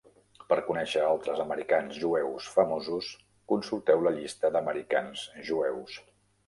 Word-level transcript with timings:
Per 0.51 0.55
conèixer 0.69 1.03
altres 1.09 1.41
americans 1.43 1.99
jueus 2.05 2.49
famosos, 2.55 3.13
consulteu 3.55 4.05
la 4.09 4.19
llista 4.19 4.53
d'americans 4.59 5.29
jueus. 5.53 6.05